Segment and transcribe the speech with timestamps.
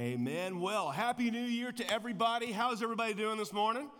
[0.00, 0.60] Amen.
[0.60, 2.52] Well, happy new year to everybody.
[2.52, 3.90] How's everybody doing this morning?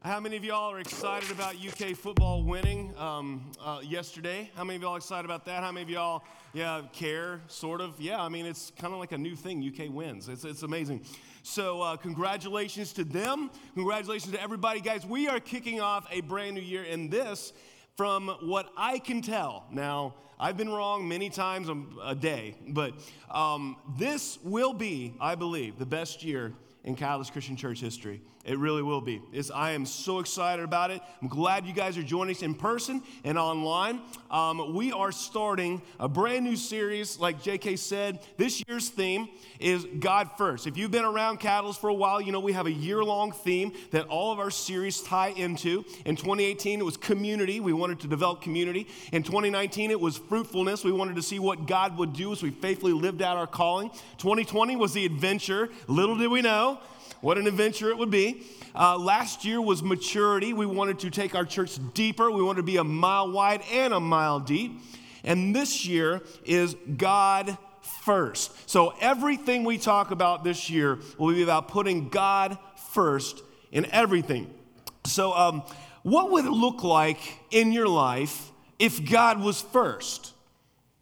[0.00, 4.50] How many of y'all are excited about UK football winning um, uh, yesterday?
[4.56, 5.62] How many of y'all excited about that?
[5.62, 8.00] How many of y'all, yeah, care, sort of?
[8.00, 9.62] Yeah, I mean, it's kind of like a new thing.
[9.62, 10.30] UK wins.
[10.30, 11.04] It's, it's amazing.
[11.42, 13.50] So, uh, congratulations to them.
[13.74, 14.80] Congratulations to everybody.
[14.80, 17.52] Guys, we are kicking off a brand new year, and this,
[17.96, 21.70] from what I can tell, now, I've been wrong many times
[22.04, 22.92] a day, but
[23.30, 26.52] um, this will be, I believe, the best year
[26.84, 28.20] in Catalyst Christian Church history.
[28.46, 29.20] It really will be.
[29.32, 31.02] It's, I am so excited about it.
[31.20, 34.00] I'm glad you guys are joining us in person and online.
[34.30, 38.20] Um, we are starting a brand new series, like JK said.
[38.36, 39.28] This year's theme
[39.58, 40.68] is God First.
[40.68, 43.32] If you've been around Catalyst for a while, you know we have a year long
[43.32, 45.84] theme that all of our series tie into.
[46.04, 47.58] In 2018, it was community.
[47.58, 48.86] We wanted to develop community.
[49.10, 50.84] In 2019, it was fruitfulness.
[50.84, 53.90] We wanted to see what God would do as we faithfully lived out our calling.
[54.18, 55.68] 2020 was the adventure.
[55.88, 56.78] Little did we know
[57.26, 58.40] what an adventure it would be.
[58.72, 60.52] Uh, last year was maturity.
[60.52, 62.30] We wanted to take our church deeper.
[62.30, 64.80] We wanted to be a mile wide and a mile deep.
[65.24, 67.58] And this year is God
[68.04, 68.70] first.
[68.70, 72.58] So everything we talk about this year will be about putting God
[72.92, 74.48] first in everything.
[75.04, 75.64] So, um,
[76.04, 77.18] what would it look like
[77.50, 80.32] in your life if God was first?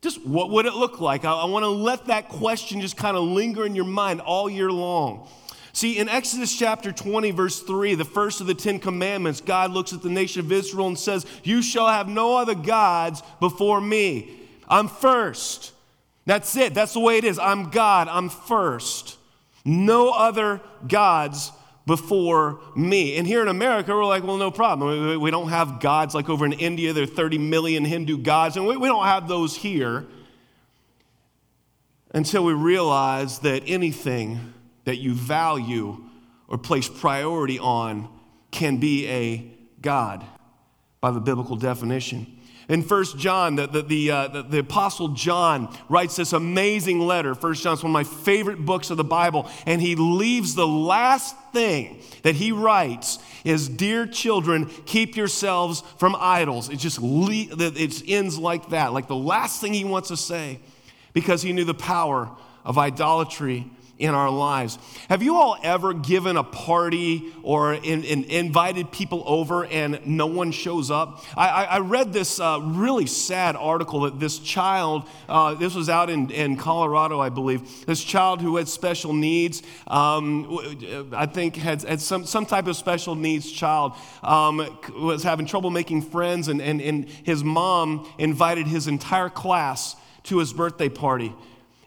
[0.00, 1.26] Just what would it look like?
[1.26, 4.48] I, I want to let that question just kind of linger in your mind all
[4.48, 5.28] year long.
[5.74, 9.92] See, in Exodus chapter 20, verse 3, the first of the Ten Commandments, God looks
[9.92, 14.38] at the nation of Israel and says, You shall have no other gods before me.
[14.68, 15.72] I'm first.
[16.26, 16.74] That's it.
[16.74, 17.40] That's the way it is.
[17.40, 18.06] I'm God.
[18.06, 19.18] I'm first.
[19.64, 21.50] No other gods
[21.86, 23.16] before me.
[23.16, 25.20] And here in America, we're like, well, no problem.
[25.20, 26.92] We don't have gods like over in India.
[26.92, 30.06] There are 30 million Hindu gods, and we don't have those here
[32.14, 34.53] until we realize that anything
[34.84, 36.04] that you value
[36.48, 38.08] or place priority on
[38.50, 40.24] can be a God
[41.00, 42.26] by the biblical definition.
[42.68, 47.34] In First John, the, the, the, uh, the, the, Apostle John writes this amazing letter.
[47.34, 49.50] First John is one of my favorite books of the Bible.
[49.66, 56.16] And he leaves the last thing that he writes is, Dear children, keep yourselves from
[56.18, 56.70] idols.
[56.70, 60.58] It just le- it ends like that, like the last thing he wants to say,
[61.12, 62.30] because he knew the power
[62.64, 64.78] of idolatry in our lives.
[65.08, 70.26] Have you all ever given a party or in, in invited people over and no
[70.26, 71.24] one shows up?
[71.36, 75.88] I, I, I read this uh, really sad article that this child, uh, this was
[75.88, 81.54] out in, in Colorado, I believe, this child who had special needs, um, I think
[81.54, 86.48] had, had some, some type of special needs child, um, was having trouble making friends,
[86.48, 89.94] and, and, and his mom invited his entire class
[90.24, 91.32] to his birthday party,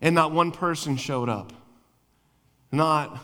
[0.01, 1.56] and not one person showed up.
[2.71, 3.17] Not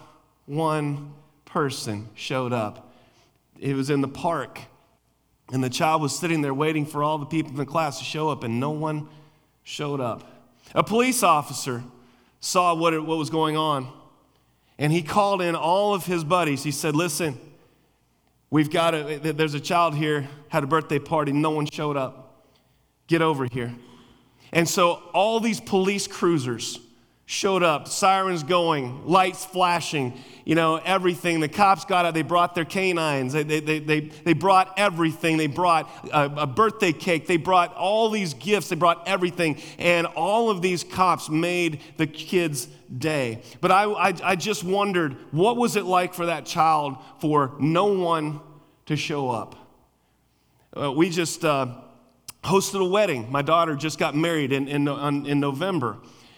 [0.46, 1.14] one
[1.46, 2.94] person showed up.
[3.60, 4.60] It was in the park,
[5.52, 8.04] and the child was sitting there waiting for all the people in the class to
[8.04, 9.08] show up, and no one
[9.64, 10.30] showed up.
[10.74, 11.84] A police officer
[12.40, 13.88] saw what, it, what was going on,
[14.78, 16.64] and he called in all of his buddies.
[16.64, 17.40] He said, Listen,
[18.50, 22.44] we've got a, there's a child here, had a birthday party, no one showed up.
[23.08, 23.74] Get over here.
[24.52, 26.80] And so all these police cruisers,
[27.26, 31.40] showed up, sirens going, lights flashing, you know, everything.
[31.40, 35.38] The cops got out, they brought their canines, they, they, they, they, they brought everything.
[35.38, 39.58] They brought a, a, birthday cake, they brought all these gifts, they brought everything.
[39.78, 43.42] And all of these cops made the kids' day.
[43.62, 47.86] But I, I, I just wondered, what was it like for that child for no
[47.86, 48.42] one
[48.88, 49.56] to show up?
[50.76, 51.68] Uh, we just uh,
[52.44, 53.32] hosted a wedding.
[53.32, 54.88] My daughter just got married in, in,
[55.26, 55.98] in November.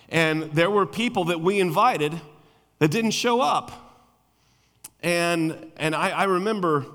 [0.09, 2.19] And there were people that we invited
[2.79, 3.71] that didn't show up.
[5.01, 6.85] And, and I, I remember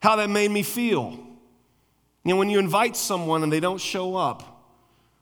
[0.00, 1.18] how that made me feel.
[2.24, 4.62] You know, when you invite someone and they don't show up,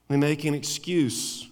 [0.07, 1.47] they make an excuse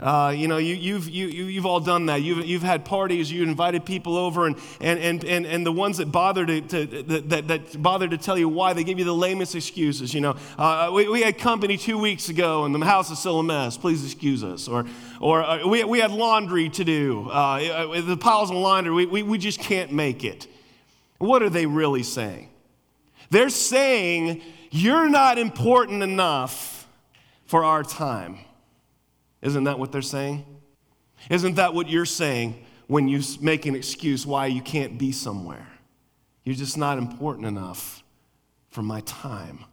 [0.00, 2.22] uh, you know, you, you've, you, you've all done that.
[2.22, 5.96] You've, you've had parties, you invited people over, and, and, and, and, and the ones
[5.96, 9.14] that bother to, to, that, that bother to tell you why, they give you the
[9.14, 10.14] lamest excuses.
[10.14, 13.40] You know, uh, we, we had company two weeks ago, and the house is still
[13.40, 13.76] a mess.
[13.76, 14.68] Please excuse us.
[14.68, 14.84] Or,
[15.20, 17.28] or uh, we, we had laundry to do.
[17.28, 20.46] Uh, the piles of laundry, we, we, we just can't make it.
[21.18, 22.50] What are they really saying?
[23.30, 26.86] They're saying, you're not important enough
[27.46, 28.38] for our time.
[29.42, 30.44] Isn't that what they're saying?
[31.30, 35.66] Isn't that what you're saying when you make an excuse why you can't be somewhere?
[36.44, 38.02] You're just not important enough
[38.70, 39.64] for my time.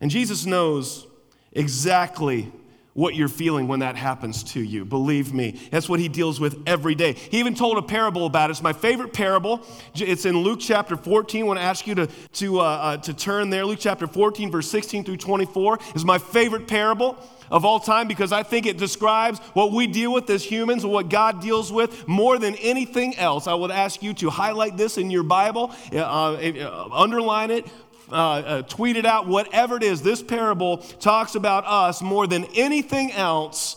[0.00, 1.06] And Jesus knows
[1.52, 2.52] exactly
[2.98, 4.84] what you're feeling when that happens to you.
[4.84, 7.12] Believe me, that's what he deals with every day.
[7.12, 8.54] He even told a parable about it.
[8.54, 9.64] It's my favorite parable.
[9.94, 11.44] It's in Luke chapter 14.
[11.44, 13.64] I want to ask you to, to, uh, uh, to turn there.
[13.64, 17.16] Luke chapter 14, verse 16 through 24 is my favorite parable
[17.52, 21.08] of all time because I think it describes what we deal with as humans what
[21.08, 23.46] God deals with more than anything else.
[23.46, 27.66] I would ask you to highlight this in your Bible, uh, uh, underline it,
[28.10, 30.02] uh, uh, tweet it out, whatever it is.
[30.02, 33.76] This parable talks about us more than anything else.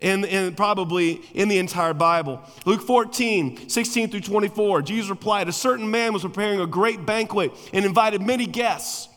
[0.00, 2.40] In, in, probably in the entire Bible.
[2.64, 7.50] Luke 14, 16 through 24, Jesus replied, A certain man was preparing a great banquet
[7.72, 9.08] and invited many guests.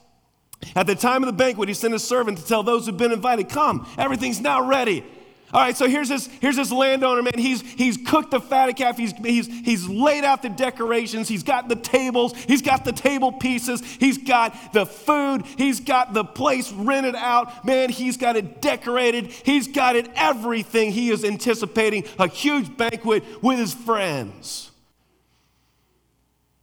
[0.76, 3.12] At the time of the banquet, he sent a servant to tell those who'd been
[3.12, 5.06] invited, Come, everything's now ready.
[5.54, 7.34] All right, so here's this, here's this landowner, man.
[7.38, 8.98] He's, he's cooked the fatted calf.
[8.98, 11.28] He's, he's, he's laid out the decorations.
[11.28, 12.34] He's got the tables.
[12.36, 13.82] He's got the table pieces.
[13.82, 15.46] He's got the food.
[15.58, 17.66] He's got the place rented out.
[17.66, 19.28] Man, he's got it decorated.
[19.28, 20.92] He's got it everything.
[20.92, 24.72] He is anticipating a huge banquet with his friends.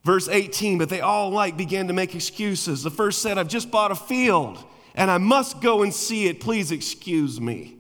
[0.03, 2.83] Verse 18, but they all like began to make excuses.
[2.83, 4.65] The first said, I've just bought a field
[4.95, 6.41] and I must go and see it.
[6.41, 7.78] Please excuse me.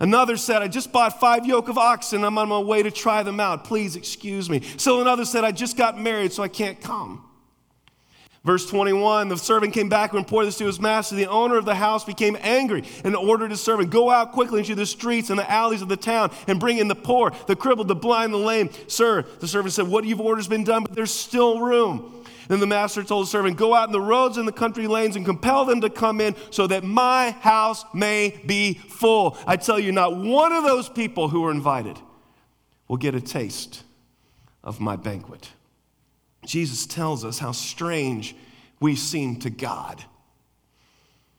[0.00, 2.24] Another said, I just bought five yoke of oxen.
[2.24, 3.64] I'm on my way to try them out.
[3.64, 4.62] Please excuse me.
[4.76, 7.24] So another said, I just got married, so I can't come.
[8.44, 11.16] Verse 21 the servant came back and reported this to his master.
[11.16, 14.74] The owner of the house became angry and ordered his servant, Go out quickly into
[14.74, 17.88] the streets and the alleys of the town and bring in the poor, the crippled,
[17.88, 18.70] the blind, the lame.
[18.86, 22.17] Sir, the servant said, What you've ordered has been done, but there's still room.
[22.48, 25.16] Then the master told the servant, Go out in the roads and the country lanes
[25.16, 29.36] and compel them to come in so that my house may be full.
[29.46, 31.98] I tell you, not one of those people who are invited
[32.88, 33.84] will get a taste
[34.64, 35.50] of my banquet.
[36.44, 38.34] Jesus tells us how strange
[38.80, 40.02] we seem to God.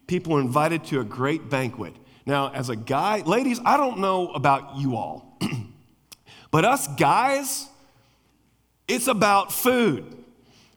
[0.05, 1.95] People are invited to a great banquet.
[2.25, 5.39] Now, as a guy, ladies, I don't know about you all,
[6.51, 7.67] but us guys,
[8.87, 10.18] it's about food.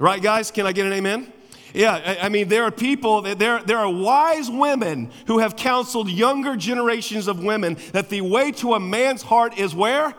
[0.03, 0.51] Right, guys?
[0.51, 1.33] Can I get an amen?
[1.73, 6.57] Yeah, I mean, there are people, there, there are wise women who have counseled younger
[6.57, 10.13] generations of women that the way to a man's heart is where?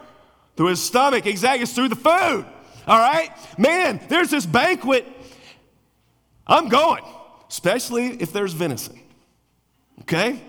[0.55, 1.25] Through his stomach.
[1.25, 2.45] Exactly, it's through the food.
[2.87, 3.29] All right?
[3.57, 5.05] Man, there's this banquet.
[6.47, 7.03] I'm going,
[7.49, 8.97] especially if there's venison.
[10.03, 10.41] Okay?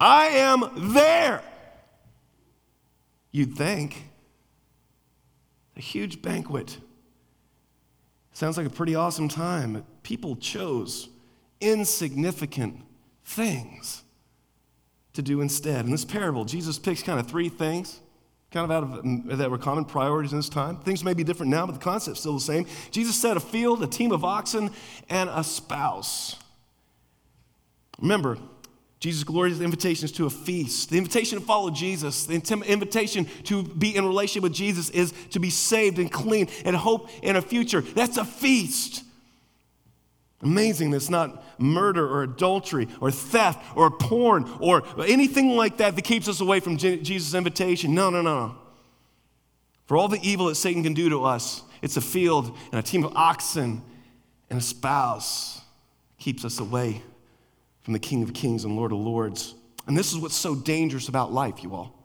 [0.00, 1.40] I am there.
[3.30, 4.08] You'd think.
[5.76, 6.78] A huge banquet.
[8.42, 9.84] Sounds like a pretty awesome time.
[10.02, 11.08] People chose
[11.60, 12.80] insignificant
[13.24, 14.02] things
[15.12, 15.84] to do instead.
[15.84, 18.00] In this parable, Jesus picks kind of three things,
[18.50, 20.76] kind of out of mm, that were common priorities in this time.
[20.78, 22.66] Things may be different now, but the concept's still the same.
[22.90, 24.70] Jesus said a field, a team of oxen,
[25.08, 26.34] and a spouse.
[28.00, 28.38] Remember,
[29.02, 30.90] Jesus' glorious invitations to a feast.
[30.90, 35.40] The invitation to follow Jesus, the invitation to be in relationship with Jesus is to
[35.40, 37.80] be saved and clean and hope in a future.
[37.80, 39.02] That's a feast.
[40.40, 46.02] Amazing that's not murder or adultery or theft or porn or anything like that that
[46.02, 47.96] keeps us away from Jesus' invitation.
[47.96, 48.54] No, no, no.
[49.86, 52.82] For all the evil that Satan can do to us, it's a field and a
[52.84, 53.82] team of oxen
[54.48, 55.60] and a spouse
[56.20, 57.02] keeps us away
[57.82, 59.54] from the King of Kings and Lord of Lords.
[59.86, 61.98] And this is what's so dangerous about life, you all.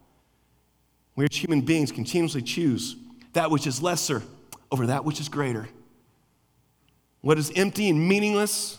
[1.16, 2.96] We as human beings continuously choose
[3.34, 4.24] that which is lesser
[4.72, 5.68] over that which is greater.
[7.22, 8.78] What is empty and meaningless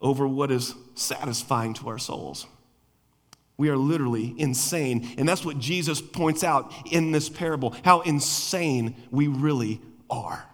[0.00, 2.46] over what is satisfying to our souls.
[3.56, 5.14] We are literally insane.
[5.18, 10.44] And that's what Jesus points out in this parable how insane we really are.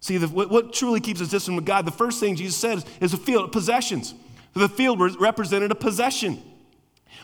[0.00, 2.78] See, the, what, what, truly keeps us distant with God, the first thing Jesus said
[2.78, 4.14] is, is a field, of possessions.
[4.54, 6.42] The field represented a possession.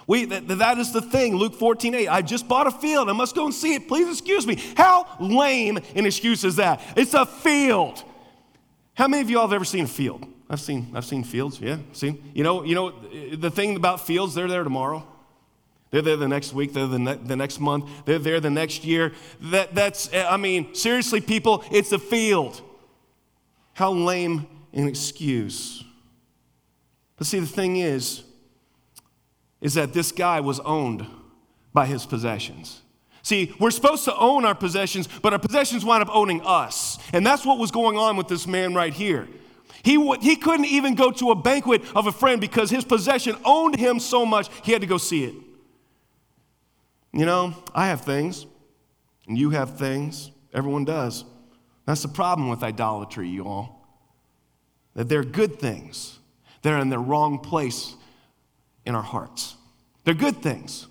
[0.06, 1.34] We, that, that is the thing.
[1.36, 2.08] Luke 14, 8.
[2.08, 3.08] I just bought a field.
[3.08, 3.88] I must go and see it.
[3.88, 4.62] Please excuse me.
[4.76, 6.80] How lame an excuse is that?
[6.96, 8.04] It's a field.
[8.94, 10.26] How many of you all have ever seen a field?
[10.48, 11.78] I've seen, I've seen fields, yeah.
[11.92, 12.30] Seen.
[12.34, 12.92] You know, you know,
[13.34, 15.04] the thing about fields, they're there tomorrow.
[15.90, 18.84] They're there the next week, they're the, ne- the next month, they're there the next
[18.84, 19.12] year.
[19.40, 22.60] That, that's, I mean, seriously, people, it's a field.
[23.76, 25.84] How lame an excuse.
[27.18, 28.22] But see, the thing is,
[29.60, 31.04] is that this guy was owned
[31.74, 32.80] by his possessions.
[33.20, 36.96] See, we're supposed to own our possessions, but our possessions wind up owning us.
[37.12, 39.28] And that's what was going on with this man right here.
[39.82, 43.36] He, w- he couldn't even go to a banquet of a friend because his possession
[43.44, 45.34] owned him so much, he had to go see it.
[47.12, 48.46] You know, I have things,
[49.28, 51.26] and you have things, everyone does.
[51.86, 53.88] That's the problem with idolatry, you all.
[54.94, 56.18] That they're good things
[56.62, 57.94] that are in the wrong place
[58.84, 59.54] in our hearts.
[60.04, 60.88] They're good things.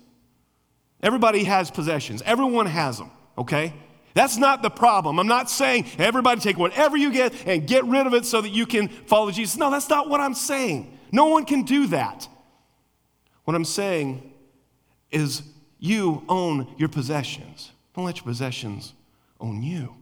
[1.02, 3.74] Everybody has possessions, everyone has them, okay?
[4.14, 5.18] That's not the problem.
[5.18, 8.48] I'm not saying everybody take whatever you get and get rid of it so that
[8.48, 9.58] you can follow Jesus.
[9.58, 10.98] No, that's not what I'm saying.
[11.12, 12.26] No one can do that.
[13.44, 14.32] What I'm saying
[15.10, 15.42] is
[15.78, 17.72] you own your possessions.
[17.94, 18.94] Don't let your possessions
[19.38, 19.94] own you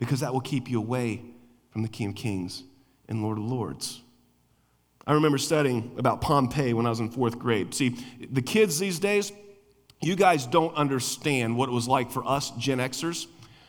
[0.00, 1.22] because that will keep you away
[1.68, 2.64] from the King of Kings
[3.08, 4.00] and Lord of Lords.
[5.06, 7.74] I remember studying about Pompeii when I was in fourth grade.
[7.74, 7.96] See,
[8.30, 9.30] the kids these days,
[10.00, 13.26] you guys don't understand what it was like for us Gen Xers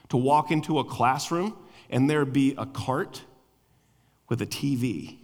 [0.10, 1.56] to walk into a classroom
[1.90, 3.24] and there be a cart
[4.30, 5.18] with a TV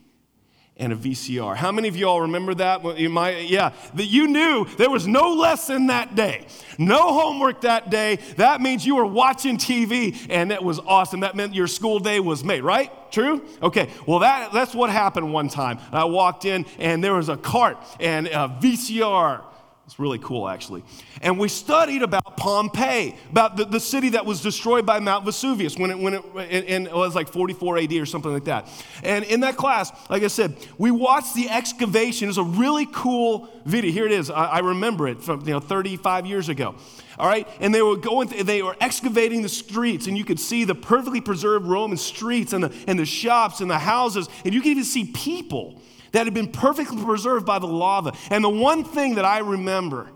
[0.80, 1.56] and a VCR.
[1.56, 2.84] How many of y'all remember that?
[3.00, 6.46] Yeah, that you knew there was no lesson that day,
[6.78, 8.18] no homework that day.
[8.38, 11.22] That means you were watching TV, and that was awesome.
[11.22, 12.92] That meant your school day was made, right?
[13.12, 13.44] True?
[13.62, 13.90] Okay.
[14.06, 15.80] Well, that, that's what happened one time.
[15.92, 19.44] I walked in, and there was a cart and a VCR
[19.88, 20.84] it's really cool, actually.
[21.22, 25.78] And we studied about Pompeii, about the, the city that was destroyed by Mount Vesuvius
[25.78, 26.26] when it, when it,
[26.66, 28.68] in, it was like 44 AD or something like that.
[29.02, 32.26] And in that class, like I said, we watched the excavation.
[32.26, 33.90] It was a really cool video.
[33.94, 34.30] Here it is.
[34.30, 36.76] I, I remember it from you know 35 years ago.
[37.18, 40.66] All right, and they were going, they were excavating the streets, and you could see
[40.66, 44.62] the perfectly preserved Roman streets and the, and the shops and the houses, and you
[44.62, 48.14] could even see people that had been perfectly preserved by the lava.
[48.30, 50.10] And the one thing that I remember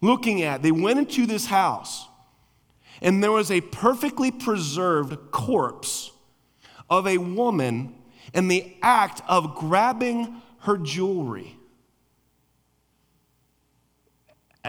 [0.00, 2.06] looking at, they went into this house,
[3.00, 6.10] and there was a perfectly preserved corpse
[6.90, 7.94] of a woman
[8.32, 11.56] in the act of grabbing her jewelry.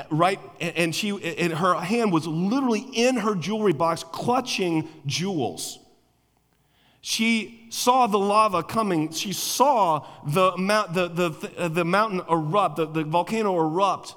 [0.10, 5.80] Right, and she and her hand was literally in her jewelry box, clutching jewels.
[7.00, 9.12] She saw the lava coming.
[9.12, 14.16] She saw the, mount, the, the, the mountain erupt, the, the volcano erupt.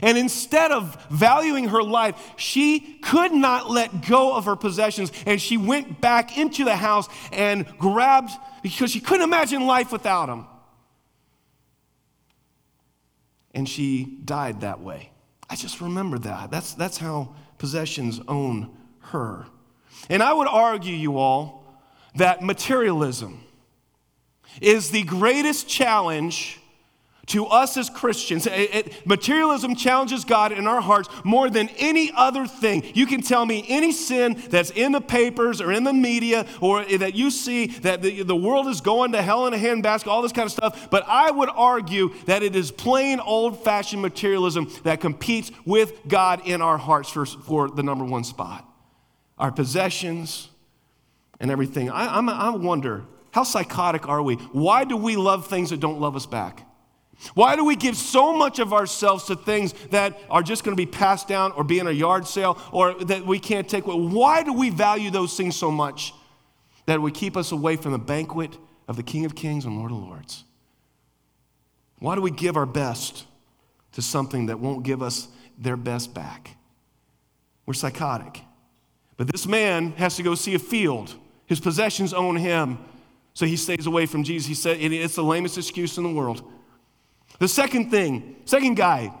[0.00, 5.12] And instead of valuing her life, she could not let go of her possessions.
[5.26, 8.30] And she went back into the house and grabbed,
[8.62, 10.46] because she couldn't imagine life without them.
[13.54, 15.10] And she died that way.
[15.50, 16.50] I just remember that.
[16.50, 19.44] That's, that's how possessions own her.
[20.08, 21.61] And I would argue, you all,
[22.16, 23.42] that materialism
[24.60, 26.58] is the greatest challenge
[27.26, 28.46] to us as Christians.
[28.46, 32.82] It, it, materialism challenges God in our hearts more than any other thing.
[32.94, 36.84] You can tell me any sin that's in the papers or in the media or
[36.84, 40.20] that you see that the, the world is going to hell in a handbasket, all
[40.20, 40.90] this kind of stuff.
[40.90, 46.46] But I would argue that it is plain old fashioned materialism that competes with God
[46.46, 48.68] in our hearts for, for the number one spot.
[49.38, 50.48] Our possessions,
[51.42, 51.90] and everything.
[51.90, 54.36] I, I'm, I wonder, how psychotic are we?
[54.36, 56.66] Why do we love things that don't love us back?
[57.34, 60.80] Why do we give so much of ourselves to things that are just going to
[60.80, 63.84] be passed down or be in a yard sale or that we can't take?
[63.84, 66.14] Why do we value those things so much
[66.86, 68.56] that would keep us away from the banquet
[68.88, 70.44] of the King of Kings and Lord of Lords?
[71.98, 73.24] Why do we give our best
[73.92, 76.56] to something that won't give us their best back?
[77.66, 78.40] We're psychotic.
[79.16, 81.14] But this man has to go see a field
[81.52, 82.78] his possessions own him.
[83.34, 84.48] So he stays away from Jesus.
[84.48, 86.50] He said it's the lamest excuse in the world.
[87.40, 89.12] The second thing, second guy,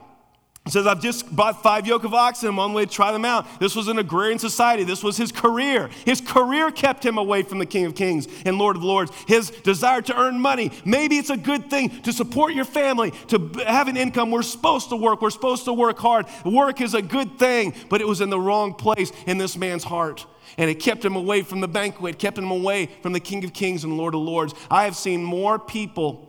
[0.70, 2.48] says, I've just bought five yoke of oxen.
[2.48, 3.58] I'm on the way to try them out.
[3.58, 4.84] This was an agrarian society.
[4.84, 5.90] This was his career.
[6.04, 9.10] His career kept him away from the King of Kings and Lord of Lords.
[9.26, 10.70] His desire to earn money.
[10.84, 14.30] Maybe it's a good thing to support your family, to have an income.
[14.30, 15.20] We're supposed to work.
[15.20, 16.26] We're supposed to work hard.
[16.44, 19.84] Work is a good thing, but it was in the wrong place in this man's
[19.84, 20.26] heart
[20.58, 23.54] and it kept him away from the banquet, kept him away from the King of
[23.54, 24.52] Kings and Lord of Lords.
[24.70, 26.28] I have seen more people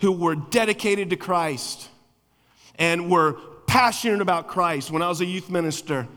[0.00, 1.88] who were dedicated to Christ
[2.78, 3.34] and were
[3.66, 6.08] passionate about Christ when I was a youth minister.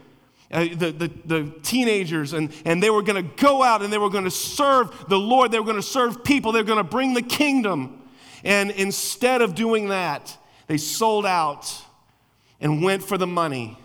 [0.52, 3.98] Uh, the, the, the, teenagers, and, and they were going to go out and they
[3.98, 5.52] were going to serve the Lord.
[5.52, 6.52] They were going to serve people.
[6.52, 8.02] They were going to bring the kingdom.
[8.44, 10.38] And instead of doing that,
[10.68, 11.74] they sold out
[12.60, 13.78] and went for the money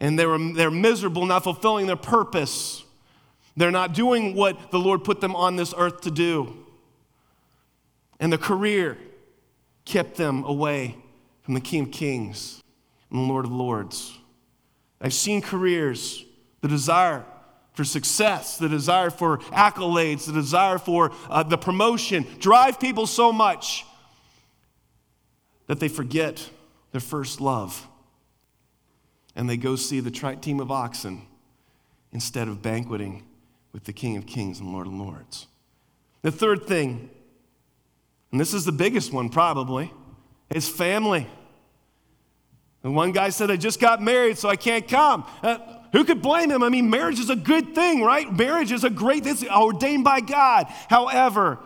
[0.00, 2.84] and they were, they're miserable, not fulfilling their purpose.
[3.56, 6.54] They're not doing what the Lord put them on this earth to do.
[8.20, 8.98] And the career
[9.84, 10.96] kept them away
[11.46, 12.60] from the King of Kings
[13.08, 14.18] and the Lord of Lords.
[15.00, 16.24] I've seen careers,
[16.60, 17.24] the desire
[17.72, 23.32] for success, the desire for accolades, the desire for uh, the promotion drive people so
[23.32, 23.86] much
[25.68, 26.50] that they forget
[26.90, 27.86] their first love
[29.36, 31.22] and they go see the trite team of oxen
[32.10, 33.22] instead of banqueting
[33.72, 35.46] with the King of Kings and Lord of Lords.
[36.22, 37.08] The third thing,
[38.32, 39.92] and this is the biggest one probably,
[40.50, 41.26] is family.
[42.82, 45.26] And one guy said, I just got married, so I can't come.
[45.42, 45.58] Uh,
[45.92, 46.62] who could blame him?
[46.62, 48.32] I mean, marriage is a good thing, right?
[48.32, 50.66] Marriage is a great, it's ordained by God.
[50.88, 51.58] However,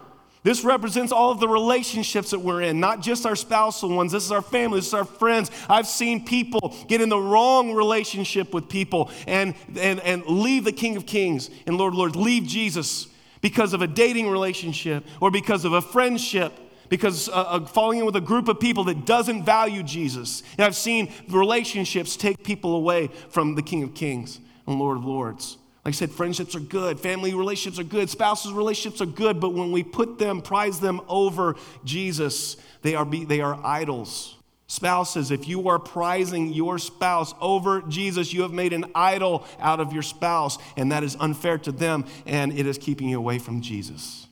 [0.43, 4.13] this represents all of the relationships that we're in, not just our spousal ones.
[4.13, 5.51] This is our family, this is our friends.
[5.69, 10.73] I've seen people get in the wrong relationship with people and, and, and leave the
[10.73, 13.09] King of Kings and Lord Lords, leave Jesus
[13.43, 16.55] because of a dating relationship or because of a friendship
[16.91, 20.43] because uh, uh, falling in with a group of people that doesn't value Jesus.
[20.59, 25.07] And I've seen relationships take people away from the King of Kings and Lord of
[25.07, 25.57] Lords.
[25.85, 29.55] Like I said, friendships are good, family relationships are good, spouses relationships are good, but
[29.55, 34.37] when we put them, prize them over Jesus, they are, be, they are idols.
[34.67, 39.81] Spouses, if you are prizing your spouse over Jesus, you have made an idol out
[39.81, 43.39] of your spouse, and that is unfair to them, and it is keeping you away
[43.39, 44.27] from Jesus.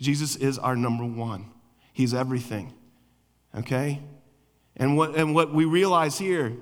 [0.00, 1.51] Jesus is our number one.
[1.92, 2.72] He's everything.
[3.56, 4.00] Okay?
[4.76, 6.52] And what, and what we realize here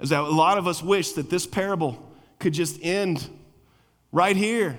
[0.00, 3.28] is that a lot of us wish that this parable could just end
[4.10, 4.78] right here.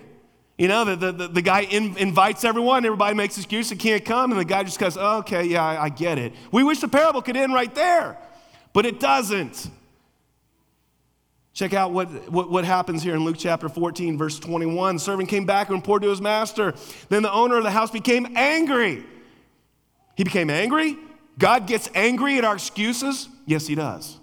[0.57, 4.31] You know, the, the, the guy in, invites everyone, everybody makes excuse, they can't come,
[4.31, 6.33] and the guy just goes, oh, okay, yeah, I, I get it.
[6.51, 8.17] We wish the parable could end right there,
[8.71, 9.69] but it doesn't.
[11.53, 14.95] Check out what, what, what, happens here in Luke chapter 14, verse 21.
[14.95, 16.73] The servant came back and reported to his master.
[17.07, 19.05] Then the owner of the house became angry
[20.15, 20.97] he became angry.
[21.37, 23.27] God gets angry at our excuses?
[23.45, 24.17] Yes, He does.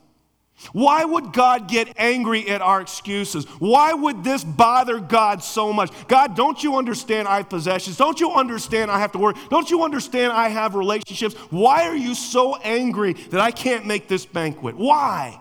[0.72, 3.44] Why would God get angry at our excuses?
[3.58, 5.90] Why would this bother God so much?
[6.06, 7.96] God, don't you understand I have possessions?
[7.96, 9.36] Don't you understand I have to work?
[9.50, 11.34] Don't you understand I have relationships?
[11.50, 14.76] Why are you so angry that I can't make this banquet?
[14.76, 15.40] Why?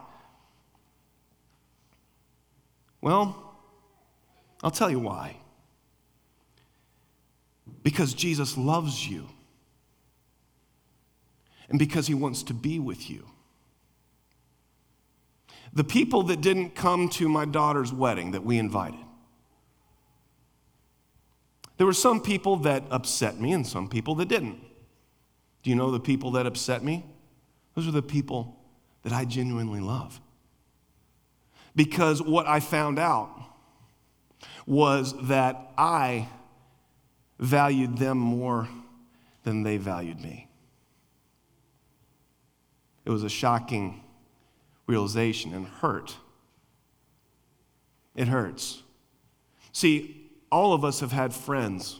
[3.00, 3.56] Well,
[4.64, 5.38] I'll tell you why.
[7.84, 9.28] Because Jesus loves you
[11.72, 13.26] and because He wants to be with you.
[15.74, 19.00] The people that didn't come to my daughter's wedding that we invited,
[21.78, 24.60] there were some people that upset me and some people that didn't.
[25.64, 27.06] Do you know the people that upset me?
[27.74, 28.60] Those are the people
[29.04, 30.20] that I genuinely love.
[31.74, 33.30] Because what I found out
[34.68, 36.28] was that I
[37.40, 38.68] valued them more
[39.44, 40.51] than they valued me.
[43.06, 44.04] It was a shocking
[44.88, 46.16] realization and hurt.
[48.16, 48.84] It hurts.
[49.72, 52.00] See, all of us have had friends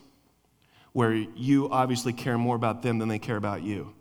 [0.94, 3.94] where you obviously care more about them than they care about you.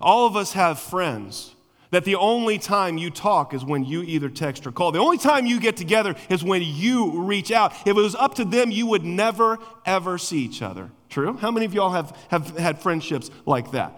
[0.00, 1.54] All of us have friends
[1.90, 4.90] that the only time you talk is when you either text or call.
[4.90, 7.72] The only time you get together is when you reach out.
[7.86, 10.90] If it was up to them, you would never, ever see each other.
[11.08, 11.36] True?
[11.36, 13.96] How many of y'all have, have had friendships like that?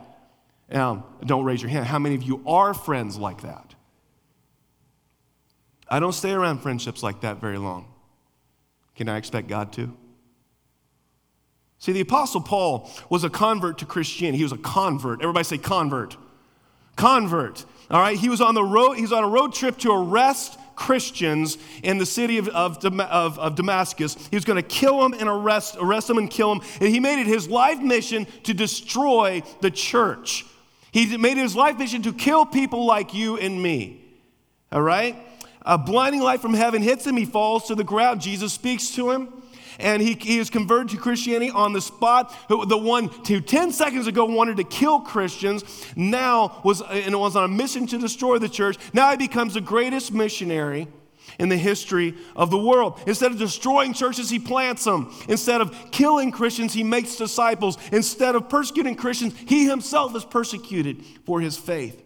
[0.70, 1.86] Um, don't raise your hand.
[1.86, 3.74] How many of you are friends like that?
[5.88, 7.92] I don't stay around friendships like that very long.
[8.96, 9.96] Can I expect God to?
[11.78, 14.38] See, the Apostle Paul was a convert to Christianity.
[14.38, 15.20] He was a convert.
[15.20, 16.16] Everybody say convert.
[16.96, 17.64] Convert.
[17.90, 18.18] All right.
[18.18, 18.94] He was on the road.
[18.94, 23.54] He's on a road trip to arrest Christians in the city of, of, of, of
[23.54, 24.16] Damascus.
[24.30, 26.66] He was going to kill them and arrest, arrest them and kill them.
[26.80, 30.44] And he made it his life mission to destroy the church.
[30.96, 34.02] He made his life mission to kill people like you and me.
[34.72, 35.14] All right?
[35.60, 37.18] A blinding light from heaven hits him.
[37.18, 38.22] He falls to the ground.
[38.22, 39.42] Jesus speaks to him.
[39.78, 42.34] And he, he is converted to Christianity on the spot.
[42.48, 45.64] The one who 10 seconds ago wanted to kill Christians
[45.96, 48.78] now was, and was on a mission to destroy the church.
[48.94, 50.88] Now he becomes the greatest missionary
[51.38, 53.00] in the history of the world.
[53.06, 55.12] Instead of destroying churches, he plants them.
[55.28, 57.78] Instead of killing Christians, he makes disciples.
[57.92, 62.02] Instead of persecuting Christians, he himself is persecuted for his faith.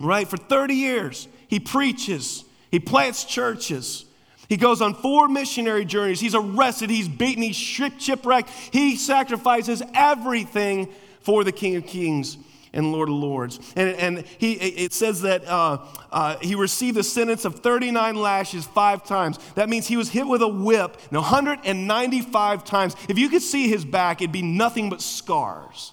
[0.00, 0.28] Right?
[0.28, 4.04] For 30 years, he preaches, he plants churches.
[4.48, 6.20] He goes on four missionary journeys.
[6.20, 8.50] He's arrested, he's beaten, he's shipwrecked.
[8.72, 12.36] He sacrifices everything for the King of Kings
[12.74, 13.58] and Lord of Lords.
[13.76, 15.78] And, and he, it says that uh,
[16.10, 19.38] uh, he received a sentence of 39 lashes five times.
[19.54, 22.96] That means he was hit with a whip 195 times.
[23.08, 25.92] If you could see his back, it'd be nothing but scars.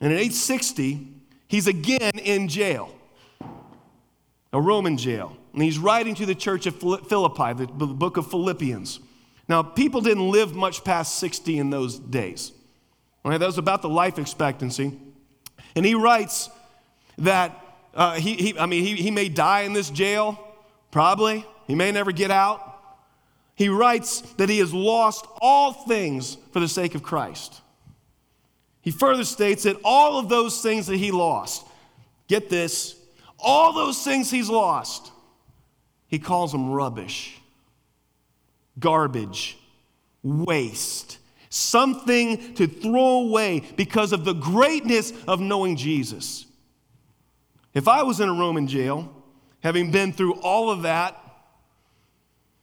[0.00, 1.06] And at age 60,
[1.46, 2.92] he's again in jail,
[4.52, 5.36] a Roman jail.
[5.52, 8.98] And he's writing to the church of Philippi, the book of Philippians.
[9.48, 12.52] Now, people didn't live much past 60 in those days.
[13.24, 14.98] Right, that was about the life expectancy.
[15.76, 16.50] And he writes
[17.18, 17.56] that
[17.94, 20.38] uh, he, he, I mean, he, he may die in this jail,
[20.90, 21.46] probably.
[21.66, 22.68] He may never get out.
[23.54, 27.60] He writes that he has lost all things for the sake of Christ.
[28.80, 31.64] He further states that all of those things that he lost,
[32.26, 32.96] get this,
[33.38, 35.12] all those things he's lost,
[36.08, 37.40] he calls them rubbish,
[38.78, 39.56] garbage,
[40.22, 41.18] waste,
[41.52, 46.46] something to throw away because of the greatness of knowing Jesus.
[47.74, 49.14] If I was in a Roman jail,
[49.62, 51.18] having been through all of that,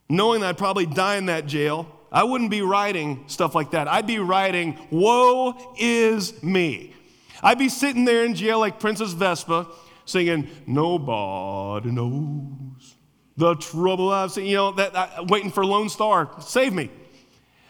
[0.09, 3.87] knowing that I'd probably die in that jail, I wouldn't be writing stuff like that.
[3.87, 6.95] I'd be writing, Woe is me.
[7.43, 9.67] I'd be sitting there in jail like Princess Vespa
[10.05, 12.95] singing, Nobody knows
[13.37, 16.89] the trouble I've seen, you know, that, uh, waiting for Lone Star, save me.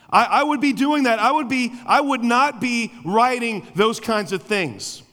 [0.10, 1.20] I, I would be doing that.
[1.20, 5.04] I would, be, I would not be writing those kinds of things.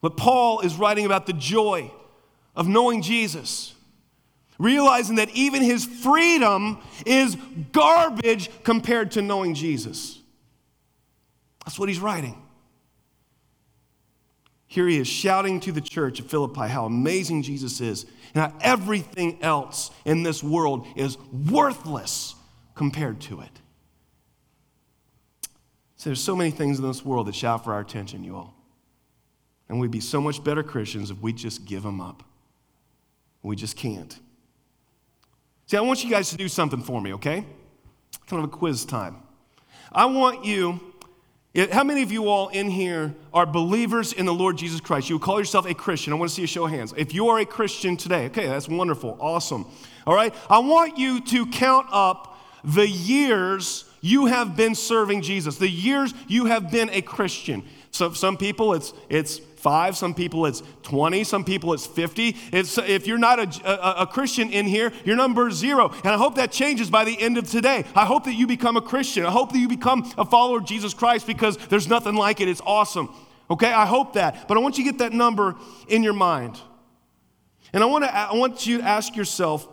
[0.00, 1.90] But Paul is writing about the joy
[2.54, 3.74] of knowing Jesus,
[4.58, 7.36] realizing that even his freedom is
[7.72, 10.18] garbage compared to knowing Jesus.
[11.64, 12.40] That's what he's writing.
[14.66, 18.58] Here he is shouting to the church of Philippi how amazing Jesus is and how
[18.60, 21.16] everything else in this world is
[21.50, 22.34] worthless
[22.74, 23.50] compared to it.
[25.98, 28.54] So there's so many things in this world that shout for our attention, you all.
[29.68, 32.22] And we'd be so much better Christians if we just give them up.
[33.42, 34.16] We just can't.
[35.66, 37.44] See, I want you guys to do something for me, okay?
[38.28, 39.16] Kind of a quiz time.
[39.90, 40.80] I want you,
[41.72, 45.10] how many of you all in here are believers in the Lord Jesus Christ?
[45.10, 46.12] You call yourself a Christian.
[46.12, 46.94] I want to see a show of hands.
[46.96, 49.66] If you are a Christian today, okay, that's wonderful, awesome.
[50.06, 55.56] All right, I want you to count up the years you have been serving Jesus,
[55.56, 57.64] the years you have been a Christian.
[57.90, 62.36] So some people it's it's five, some people it's 20, some people it's 50.
[62.52, 65.88] It's, if you're not a, a, a, Christian in here, your number is zero.
[65.88, 67.84] And I hope that changes by the end of today.
[67.94, 69.26] I hope that you become a Christian.
[69.26, 72.48] I hope that you become a follower of Jesus Christ because there's nothing like it.
[72.48, 73.12] It's awesome.
[73.50, 74.46] Okay, I hope that.
[74.46, 75.56] But I want you to get that number
[75.88, 76.60] in your mind.
[77.72, 79.68] And I want, to, I want you to ask yourself,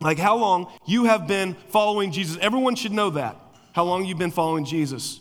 [0.00, 2.36] like, how long you have been following Jesus.
[2.40, 3.40] Everyone should know that,
[3.74, 5.20] how long you've been following Jesus.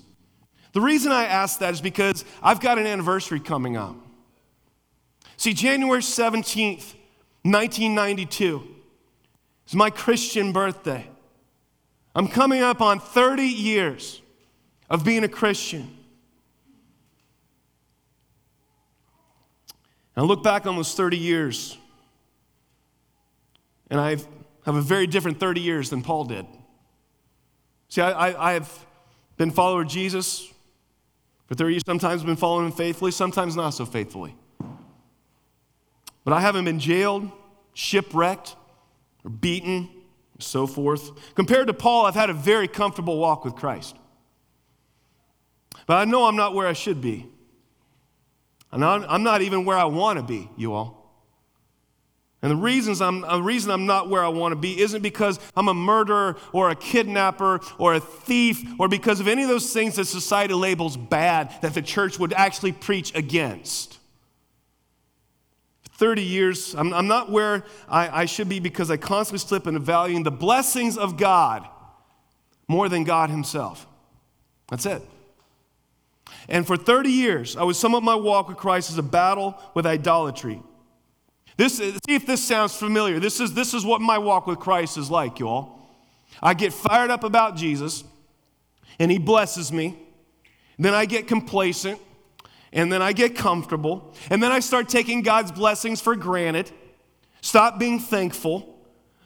[0.73, 3.95] The reason I ask that is because I've got an anniversary coming up.
[5.37, 6.93] See, January 17th,
[7.41, 8.63] 1992
[9.67, 11.07] is my Christian birthday.
[12.15, 14.21] I'm coming up on 30 years
[14.87, 15.97] of being a Christian.
[20.15, 21.75] And I look back on those 30 years,
[23.89, 24.11] and I
[24.65, 26.45] have a very different 30 years than Paul did.
[27.93, 28.87] See, I, I, have
[29.37, 30.51] been follower Jesus
[31.45, 34.35] for 30 years, sometimes been following him faithfully, sometimes not so faithfully.
[36.23, 37.29] But I haven't been jailed,
[37.75, 38.55] shipwrecked,
[39.23, 39.91] or beaten,
[40.33, 41.35] and so forth.
[41.35, 43.95] Compared to Paul, I've had a very comfortable walk with Christ.
[45.85, 47.27] But I know I'm not where I should be.
[48.71, 51.02] I'm I'm not even where I want to be, you all.
[52.43, 55.01] And the, reasons I'm, uh, the reason I'm not where I want to be isn't
[55.01, 59.47] because I'm a murderer or a kidnapper or a thief or because of any of
[59.47, 63.97] those things that society labels bad that the church would actually preach against.
[65.93, 69.79] 30 years, I'm, I'm not where I, I should be because I constantly slip into
[69.79, 71.65] valuing the blessings of God
[72.67, 73.87] more than God Himself.
[74.69, 75.01] That's it.
[76.49, 79.57] And for 30 years, I would sum up my walk with Christ as a battle
[79.75, 80.61] with idolatry.
[81.57, 83.19] This, see if this sounds familiar.
[83.19, 85.79] This is, this is what my walk with Christ is like, y'all.
[86.41, 88.03] I get fired up about Jesus,
[88.99, 89.97] and He blesses me.
[90.79, 91.99] Then I get complacent,
[92.71, 96.71] and then I get comfortable, and then I start taking God's blessings for granted,
[97.41, 98.69] stop being thankful.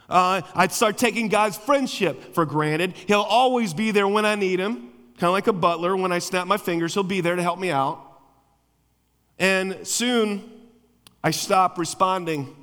[0.10, 2.94] Uh, I'd start taking God's friendship for granted.
[3.08, 4.76] He'll always be there when I need Him,
[5.18, 5.96] kind of like a butler.
[5.96, 8.04] When I snap my fingers, He'll be there to help me out.
[9.40, 10.50] And soon,
[11.24, 12.56] I stop responding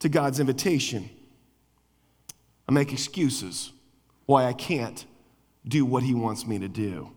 [0.00, 1.08] to God's invitation.
[2.68, 3.72] I make excuses
[4.26, 5.04] why I can't
[5.66, 7.10] do what He wants me to do.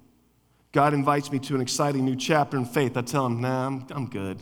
[0.71, 2.95] God invites me to an exciting new chapter in faith.
[2.95, 4.41] I tell Him, nah, I'm, I'm good.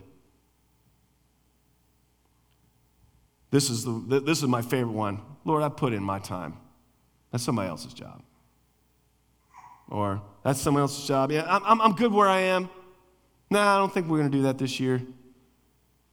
[3.52, 5.22] This is, the, this is my favorite one.
[5.44, 6.58] Lord, I put in my time.
[7.32, 8.22] That's somebody else's job.
[9.90, 11.32] Or that's someone else's job.
[11.32, 12.70] Yeah, I'm, I'm good where I am.
[13.50, 15.02] Nah, I don't think we're going to do that this year.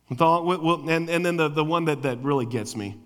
[0.08, 2.96] And, and then the, the one that, that really gets me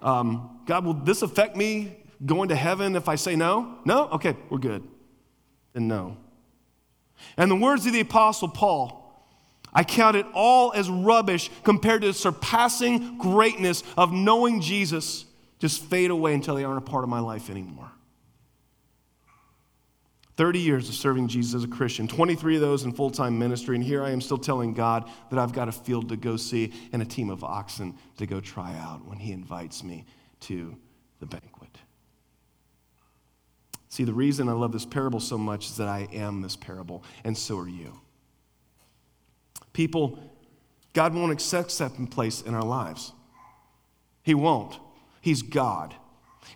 [0.00, 3.78] um, God, will this affect me going to heaven if I say no?
[3.84, 4.08] No?
[4.10, 4.86] Okay, we're good.
[5.72, 6.16] Then no.
[7.36, 9.04] And the words of the Apostle Paul,
[9.72, 15.24] I count it all as rubbish compared to the surpassing greatness of knowing Jesus
[15.58, 17.90] just fade away until they aren't a part of my life anymore.
[20.38, 23.74] 30 years of serving Jesus as a Christian, 23 of those in full time ministry,
[23.74, 26.72] and here I am still telling God that I've got a field to go see
[26.92, 30.06] and a team of oxen to go try out when He invites me
[30.42, 30.76] to
[31.18, 31.76] the banquet.
[33.88, 37.02] See, the reason I love this parable so much is that I am this parable,
[37.24, 37.98] and so are you.
[39.72, 40.20] People,
[40.92, 43.12] God won't accept second place in our lives.
[44.22, 44.78] He won't.
[45.20, 45.96] He's God.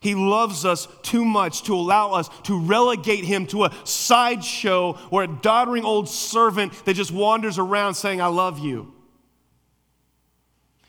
[0.01, 5.25] He loves us too much to allow us to relegate him to a sideshow or
[5.25, 8.93] a doddering old servant that just wanders around saying, I love you.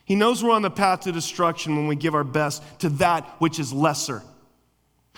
[0.06, 3.26] He knows we're on the path to destruction when we give our best to that
[3.40, 4.22] which is lesser.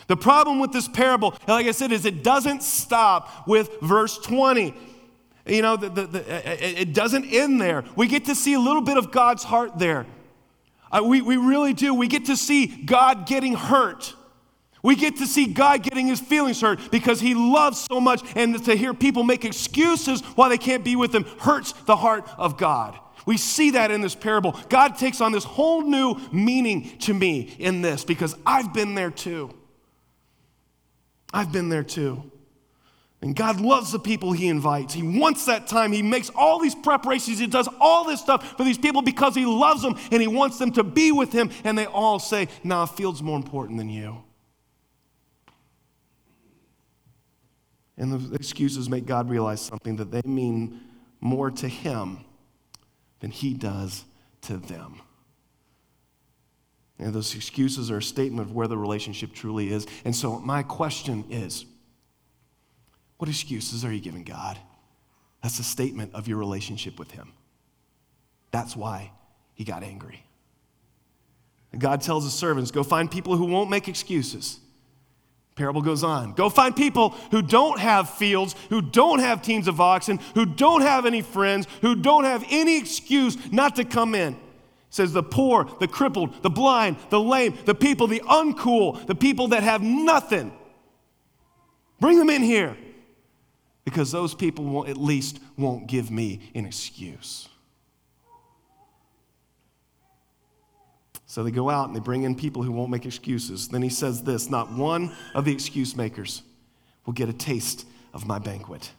[0.07, 4.73] The problem with this parable, like I said, is it doesn't stop with verse 20.
[5.47, 7.83] You know, the, the, the, it doesn't end there.
[7.95, 10.05] We get to see a little bit of God's heart there.
[10.91, 11.93] Uh, we, we really do.
[11.93, 14.13] We get to see God getting hurt.
[14.83, 18.63] We get to see God getting his feelings hurt because he loves so much, and
[18.65, 22.57] to hear people make excuses why they can't be with him hurts the heart of
[22.57, 22.99] God.
[23.25, 24.55] We see that in this parable.
[24.69, 29.09] God takes on this whole new meaning to me in this because I've been there
[29.09, 29.49] too.
[31.33, 32.31] I've been there too.
[33.25, 34.93] And God loves the people He invites.
[34.93, 35.91] He wants that time.
[35.91, 37.39] He makes all these preparations.
[37.39, 40.59] He does all this stuff for these people because He loves them and He wants
[40.59, 41.49] them to be with Him.
[41.63, 44.21] And they all say, Nah, field's more important than you.
[47.97, 50.81] And the excuses make God realize something that they mean
[51.19, 52.25] more to Him
[53.21, 54.05] than He does
[54.41, 55.01] to them.
[56.99, 59.87] And those excuses are a statement of where the relationship truly is.
[60.05, 61.65] And so, my question is,
[63.17, 64.57] what excuses are you giving God?
[65.41, 67.31] That's a statement of your relationship with Him.
[68.51, 69.11] That's why
[69.53, 70.23] He got angry.
[71.71, 74.59] And God tells His servants, Go find people who won't make excuses.
[75.55, 76.33] Parable goes on.
[76.33, 80.81] Go find people who don't have fields, who don't have teams of oxen, who don't
[80.81, 84.35] have any friends, who don't have any excuse not to come in.
[84.89, 89.49] Says the poor, the crippled, the blind, the lame, the people, the uncool, the people
[89.49, 90.51] that have nothing.
[92.01, 92.75] Bring them in here
[93.85, 97.47] because those people will, at least won't give me an excuse.
[101.27, 103.67] So they go out and they bring in people who won't make excuses.
[103.67, 106.41] Then he says this not one of the excuse makers
[107.05, 108.89] will get a taste of my banquet.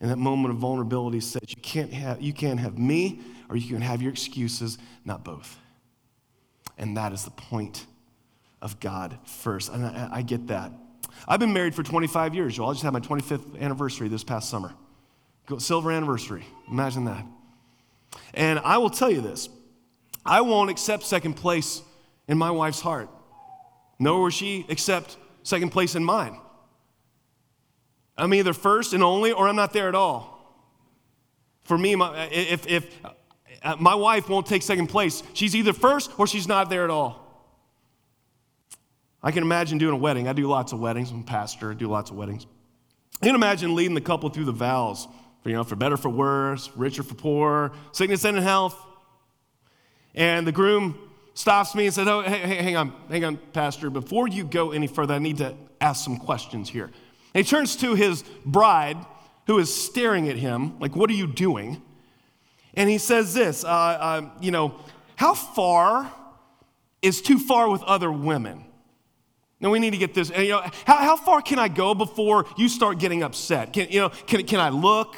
[0.00, 3.68] In that moment of vulnerability, says you can't have you can't have me or you
[3.68, 5.58] can have your excuses, not both.
[6.78, 7.86] And that is the point
[8.60, 9.70] of God first.
[9.72, 10.72] And I, I get that.
[11.28, 12.70] I've been married for 25 years, y'all.
[12.70, 14.72] I just had my 25th anniversary this past summer.
[15.58, 16.44] Silver anniversary.
[16.70, 17.24] Imagine that.
[18.34, 19.48] And I will tell you this
[20.24, 21.82] I won't accept second place
[22.28, 23.08] in my wife's heart,
[23.98, 26.38] nor will she accept second place in mine.
[28.18, 30.32] I'm either first and only, or I'm not there at all.
[31.64, 33.04] For me, my, if, if
[33.62, 36.90] uh, my wife won't take second place, she's either first or she's not there at
[36.90, 37.25] all.
[39.26, 40.28] I can imagine doing a wedding.
[40.28, 41.10] I do lots of weddings.
[41.10, 42.46] I'm a pastor, I do lots of weddings.
[43.20, 45.08] I can imagine leading the couple through the vows,
[45.42, 48.80] for, you know, for better, for worse, richer, for poor, sickness and health.
[50.14, 50.96] And the groom
[51.34, 53.90] stops me and says, Oh, hey, hey, hang on, hang on, Pastor.
[53.90, 56.92] Before you go any further, I need to ask some questions here.
[57.34, 58.96] And he turns to his bride,
[59.48, 61.82] who is staring at him, like, What are you doing?
[62.74, 64.76] And he says this, uh, uh, you know,
[65.16, 66.12] how far
[67.02, 68.66] is too far with other women?
[69.60, 70.30] Now we need to get this.
[70.30, 73.72] You know, how, how far can I go before you start getting upset?
[73.72, 75.16] Can, you know, can, can I look?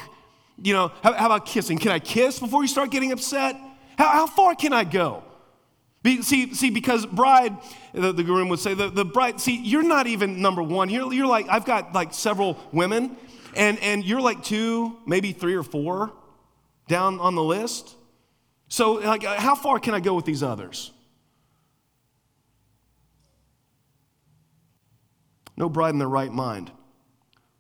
[0.63, 1.79] You know, how, how about kissing?
[1.79, 3.57] Can I kiss before you start getting upset?
[3.97, 5.25] How, how far can I go?
[6.03, 7.57] Be, see, see, because bride,
[7.93, 10.89] the, the groom would say, the, the bride, see, you're not even number one.
[10.89, 13.17] You're, you're like, I've got like several women,
[13.57, 16.13] and, and you're like two, maybe three or four
[16.87, 17.97] down on the list.
[18.69, 20.93] So, like, how far can I go with these others?
[25.59, 26.71] No bride in their right mind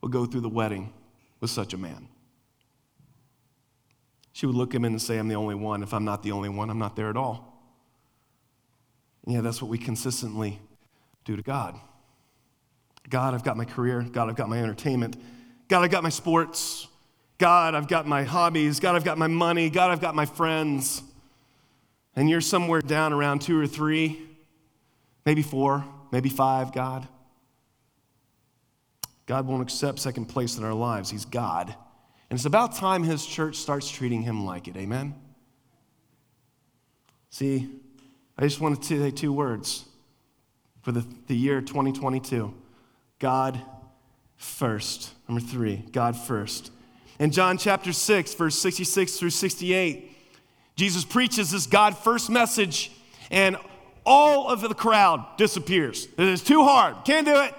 [0.00, 0.92] would go through the wedding
[1.40, 2.08] with such a man.
[4.32, 5.82] She would look him and say, I'm the only one.
[5.82, 7.60] If I'm not the only one, I'm not there at all.
[9.24, 10.60] And yeah, that's what we consistently
[11.24, 11.74] do to God.
[13.10, 14.02] God, I've got my career.
[14.02, 15.16] God, I've got my entertainment.
[15.66, 16.86] God, I've got my sports.
[17.38, 18.78] God, I've got my hobbies.
[18.78, 19.70] God, I've got my money.
[19.70, 21.02] God, I've got my friends.
[22.14, 24.20] And you're somewhere down around two or three,
[25.26, 27.08] maybe four, maybe five, God.
[29.28, 31.10] God won't accept second place in our lives.
[31.10, 31.68] He's God.
[32.30, 34.76] And it's about time his church starts treating him like it.
[34.76, 35.14] Amen?
[37.28, 37.68] See,
[38.38, 39.84] I just wanted to say two words
[40.80, 42.54] for the, the year 2022
[43.18, 43.60] God
[44.36, 45.12] first.
[45.28, 46.72] Number three, God first.
[47.18, 50.10] In John chapter 6, verse 66 through 68,
[50.74, 52.92] Jesus preaches this God first message,
[53.30, 53.58] and
[54.06, 56.06] all of the crowd disappears.
[56.16, 57.04] It is too hard.
[57.04, 57.52] Can't do it.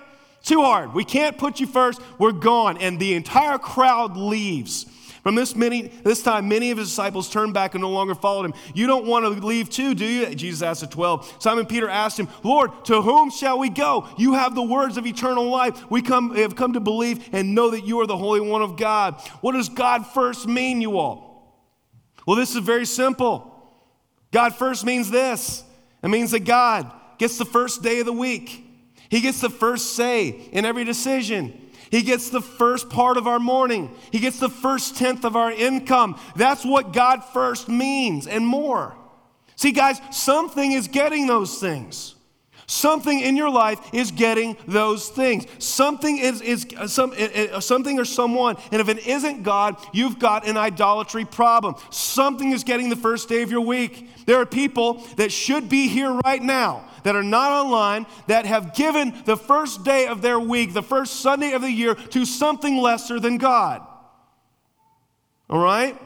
[0.44, 0.94] Too hard.
[0.94, 2.02] We can't put you first.
[2.18, 2.78] We're gone.
[2.78, 4.86] And the entire crowd leaves.
[5.24, 8.46] From this, many, this time, many of his disciples turned back and no longer followed
[8.46, 8.54] him.
[8.74, 10.34] You don't want to leave too, do you?
[10.34, 11.36] Jesus asked the 12.
[11.40, 14.08] Simon Peter asked him, Lord, to whom shall we go?
[14.18, 15.90] You have the words of eternal life.
[15.92, 18.78] We come, have come to believe and know that you are the Holy One of
[18.78, 19.20] God.
[19.42, 21.30] What does God first mean, you all?
[22.26, 23.46] Well, this is very simple.
[24.32, 25.64] God first means this
[26.02, 28.66] it means that God gets the first day of the week,
[29.10, 31.70] He gets the first say in every decision.
[31.90, 33.96] He gets the first part of our morning.
[34.12, 36.20] He gets the first tenth of our income.
[36.36, 38.96] That's what God first means and more.
[39.56, 42.16] See, guys, something is getting those things.
[42.70, 45.48] Something in your life is getting those things.
[45.58, 48.58] Something is, is uh, some, uh, something or someone.
[48.72, 51.74] And if it isn't God, you've got an idolatry problem.
[51.90, 54.08] Something is getting the first day of your week.
[54.28, 58.76] There are people that should be here right now that are not online that have
[58.76, 62.78] given the first day of their week, the first Sunday of the year, to something
[62.78, 63.82] lesser than God.
[65.50, 66.00] All right?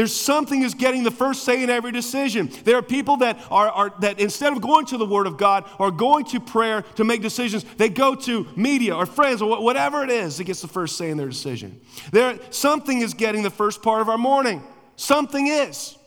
[0.00, 2.50] There's something is getting the first say in every decision.
[2.64, 5.68] There are people that are, are, that instead of going to the Word of God
[5.78, 10.02] or going to prayer to make decisions, they go to media or friends or whatever
[10.02, 11.82] it is that gets the first say in their decision.
[12.12, 14.62] There, something is getting the first part of our morning.
[14.96, 15.98] Something is.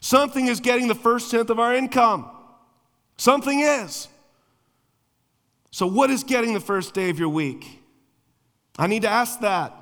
[0.00, 2.30] Something is getting the first tenth of our income.
[3.16, 4.06] Something is.
[5.72, 7.80] So, what is getting the first day of your week?
[8.78, 9.74] I need to ask that.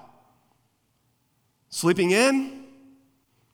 [1.68, 2.56] Sleeping in?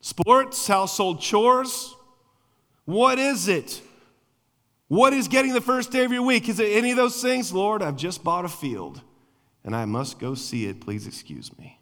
[0.03, 1.95] Sports, household chores?
[2.85, 3.81] What is it?
[4.89, 6.49] What is getting the first day of your week?
[6.49, 7.53] Is it any of those things?
[7.53, 9.01] Lord, I've just bought a field
[9.65, 10.81] and I must go see it.
[10.81, 11.79] Please excuse me.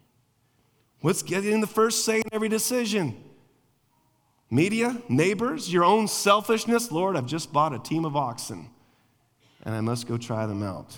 [1.01, 3.21] What's getting the first say in every decision?
[4.51, 6.91] Media, neighbors, your own selfishness.
[6.91, 8.69] Lord, I've just bought a team of oxen
[9.63, 10.95] and I must go try them out.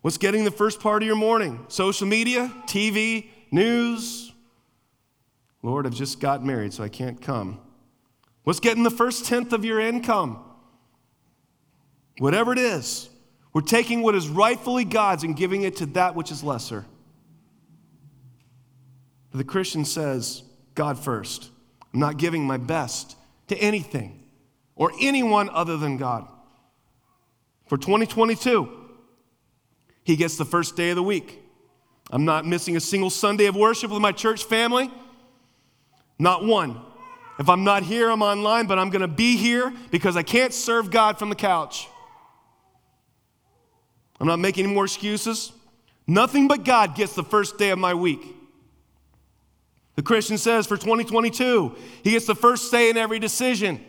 [0.00, 1.66] What's getting the first part of your morning?
[1.68, 4.29] Social media, TV, news,
[5.62, 7.60] Lord, I've just got married, so I can't come.
[8.44, 10.42] What's getting the first tenth of your income?
[12.18, 13.08] Whatever it is,
[13.52, 16.86] we're taking what is rightfully God's and giving it to that which is lesser.
[19.32, 20.42] The Christian says,
[20.74, 21.50] God first.
[21.92, 23.16] I'm not giving my best
[23.48, 24.24] to anything
[24.76, 26.26] or anyone other than God.
[27.66, 28.68] For 2022,
[30.04, 31.38] he gets the first day of the week.
[32.10, 34.90] I'm not missing a single Sunday of worship with my church family.
[36.20, 36.78] Not one.
[37.38, 40.52] If I'm not here, I'm online, but I'm going to be here because I can't
[40.52, 41.88] serve God from the couch.
[44.20, 45.50] I'm not making any more excuses.
[46.06, 48.20] Nothing but God gets the first day of my week.
[49.96, 53.80] The Christian says for 2022, he gets the first say in every decision.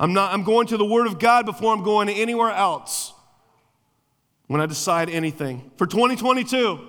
[0.00, 3.12] I'm not I'm going to the word of God before I'm going to anywhere else.
[4.48, 5.70] When I decide anything.
[5.76, 6.80] For 2022,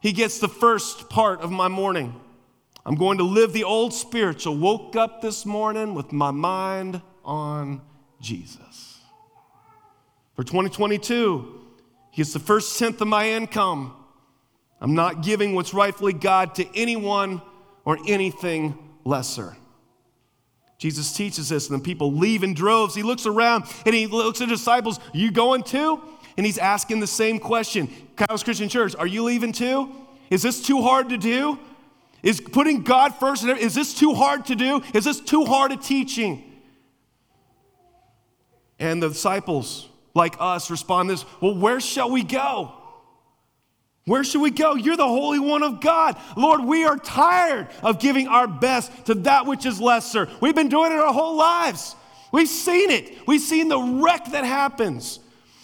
[0.00, 2.18] he gets the first part of my morning.
[2.88, 4.56] I'm going to live the old spiritual.
[4.56, 7.82] Woke up this morning with my mind on
[8.18, 9.00] Jesus.
[10.34, 11.60] For 2022,
[12.10, 13.94] he He's the first tenth of my income.
[14.80, 17.42] I'm not giving what's rightfully God to anyone
[17.84, 19.54] or anything lesser.
[20.78, 22.94] Jesus teaches this, and the people leave in droves.
[22.94, 26.00] He looks around and he looks at disciples, You going too?
[26.38, 29.94] And he's asking the same question Catalyst Christian Church, are you leaving too?
[30.30, 31.58] Is this too hard to do?
[32.22, 34.82] Is putting God first, is this too hard to do?
[34.94, 36.44] Is this too hard a teaching?
[38.78, 42.74] And the disciples, like us, respond this Well, where shall we go?
[44.08, 44.74] Where should we go?
[44.74, 46.16] You're the Holy One of God.
[46.34, 50.30] Lord, we are tired of giving our best to that which is lesser.
[50.40, 51.94] We've been doing it our whole lives.
[52.32, 55.20] We've seen it, we've seen the wreck that happens.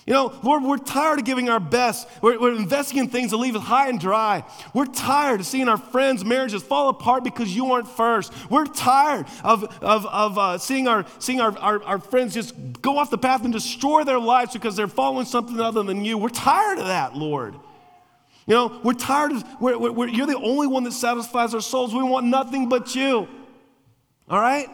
[0.07, 2.07] You know, Lord, we're tired of giving our best.
[2.21, 4.45] We're, we're, investing in things that leave us high and dry.
[4.75, 8.31] We're tired of seeing our friends' marriages fall apart because you aren't first.
[8.51, 12.99] We're tired of, of, of uh, seeing, our, seeing our, our, our friends just go
[12.99, 16.19] off the path and destroy their lives because they're following something other than you.
[16.19, 17.55] We're tired of that, Lord.
[18.47, 21.95] You know, we're tired of, we're, we're, you're the only one that satisfies our souls.
[21.95, 23.27] We want nothing but you.
[24.29, 24.69] All right?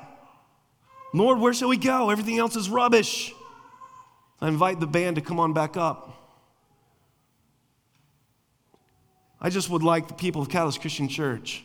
[1.14, 2.10] Lord, where shall we go?
[2.10, 3.32] Everything else is rubbish.
[4.40, 6.16] I invite the band to come on back up.
[9.40, 11.64] I just would like the people of Catalyst Christian Church,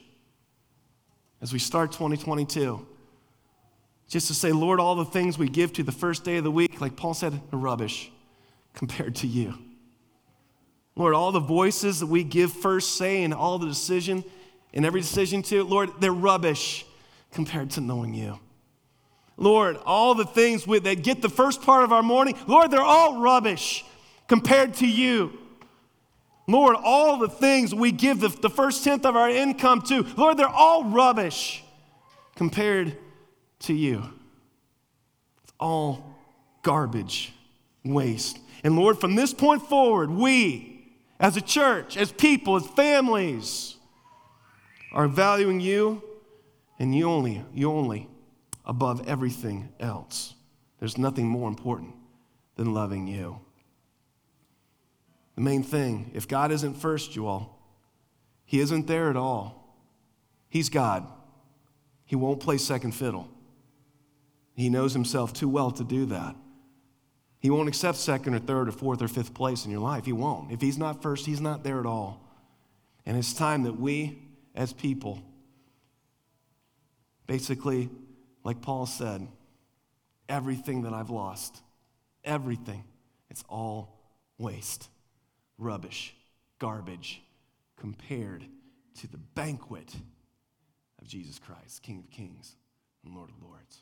[1.41, 2.85] as we start 2022,
[4.07, 6.51] just to say, Lord, all the things we give to the first day of the
[6.51, 8.11] week, like Paul said, are rubbish
[8.73, 9.55] compared to you.
[10.95, 14.23] Lord, all the voices that we give first say and all the decision
[14.73, 16.85] and every decision to, Lord, they're rubbish
[17.31, 18.39] compared to knowing you.
[19.37, 23.19] Lord, all the things that get the first part of our morning, Lord, they're all
[23.19, 23.83] rubbish
[24.27, 25.37] compared to you.
[26.47, 30.37] Lord, all the things we give the, the first tenth of our income to, Lord,
[30.37, 31.63] they're all rubbish
[32.35, 32.97] compared
[33.61, 34.03] to you.
[35.43, 36.15] It's all
[36.61, 37.33] garbage,
[37.83, 38.39] waste.
[38.63, 43.75] And Lord, from this point forward, we, as a church, as people, as families,
[44.93, 46.01] are valuing you
[46.79, 48.07] and you only, you only
[48.65, 50.33] above everything else.
[50.79, 51.95] There's nothing more important
[52.55, 53.39] than loving you.
[55.35, 57.59] The main thing, if God isn't first, you all,
[58.45, 59.77] He isn't there at all.
[60.49, 61.05] He's God.
[62.05, 63.29] He won't play second fiddle.
[64.55, 66.35] He knows Himself too well to do that.
[67.39, 70.05] He won't accept second or third or fourth or fifth place in your life.
[70.05, 70.51] He won't.
[70.51, 72.21] If He's not first, He's not there at all.
[73.05, 74.19] And it's time that we,
[74.55, 75.21] as people,
[77.27, 77.89] basically,
[78.45, 79.27] like Paul said,
[80.29, 81.61] everything that I've lost,
[82.23, 82.83] everything,
[83.29, 83.99] it's all
[84.37, 84.87] waste,
[85.57, 86.13] rubbish,
[86.59, 87.23] garbage
[87.75, 88.45] compared
[88.99, 89.93] to the banquet
[91.01, 92.55] of Jesus Christ, King of Kings
[93.03, 93.81] and Lord of Lords.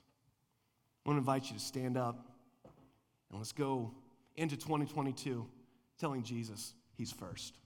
[1.05, 2.25] I want to invite you to stand up
[3.29, 3.91] and let's go
[4.37, 5.45] into 2022
[5.99, 7.57] telling Jesus he's first.